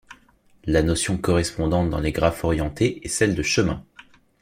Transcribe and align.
La 0.65 0.81
notion 0.81 1.19
correspondante 1.19 1.91
dans 1.91 1.99
les 1.99 2.11
graphes 2.11 2.43
orientés 2.43 3.05
est 3.05 3.07
celle 3.07 3.35
de 3.35 3.43
chemin. 3.43 3.85